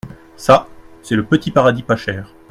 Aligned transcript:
Ca, 0.35 0.67
c’est 1.03 1.15
le 1.15 1.23
petit 1.27 1.51
paradis 1.51 1.83
pas 1.83 1.95
cher. 1.95 2.33